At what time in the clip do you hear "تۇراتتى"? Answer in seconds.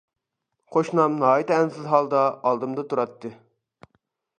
2.93-3.37